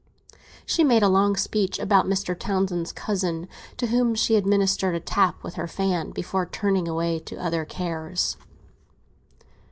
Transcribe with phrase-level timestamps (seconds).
[0.65, 2.35] She made a long speech about Mr.
[2.35, 7.35] Townsend's cousin, to whom she administered a tap with her fan before turning away to
[7.37, 8.35] other cares.